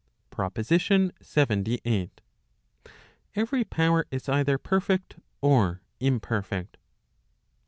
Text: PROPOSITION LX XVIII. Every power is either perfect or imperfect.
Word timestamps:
PROPOSITION 0.31 1.11
LX 1.21 1.75
XVIII. 1.77 2.09
Every 3.35 3.63
power 3.63 4.07
is 4.09 4.27
either 4.27 4.57
perfect 4.57 5.17
or 5.41 5.83
imperfect. 5.99 6.77